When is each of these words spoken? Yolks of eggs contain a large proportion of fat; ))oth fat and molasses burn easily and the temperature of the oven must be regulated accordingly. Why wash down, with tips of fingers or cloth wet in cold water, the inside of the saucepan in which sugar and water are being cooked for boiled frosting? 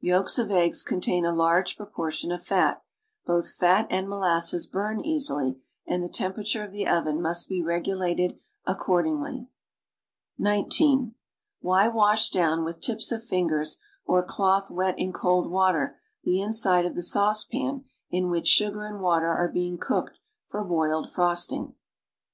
Yolks 0.00 0.36
of 0.38 0.50
eggs 0.50 0.84
contain 0.84 1.24
a 1.24 1.32
large 1.32 1.78
proportion 1.78 2.30
of 2.30 2.44
fat; 2.44 2.82
))oth 3.26 3.54
fat 3.54 3.86
and 3.88 4.06
molasses 4.06 4.66
burn 4.66 5.00
easily 5.02 5.62
and 5.86 6.04
the 6.04 6.10
temperature 6.10 6.62
of 6.62 6.72
the 6.72 6.86
oven 6.86 7.22
must 7.22 7.48
be 7.48 7.62
regulated 7.62 8.38
accordingly. 8.66 9.48
Why 10.36 11.88
wash 11.88 12.28
down, 12.28 12.64
with 12.64 12.82
tips 12.82 13.10
of 13.12 13.24
fingers 13.24 13.78
or 14.04 14.22
cloth 14.22 14.70
wet 14.70 14.98
in 14.98 15.10
cold 15.10 15.50
water, 15.50 15.98
the 16.22 16.42
inside 16.42 16.84
of 16.84 16.94
the 16.94 17.00
saucepan 17.00 17.86
in 18.10 18.28
which 18.28 18.48
sugar 18.48 18.84
and 18.84 19.00
water 19.00 19.28
are 19.28 19.48
being 19.48 19.78
cooked 19.78 20.18
for 20.50 20.62
boiled 20.62 21.10
frosting? 21.10 21.74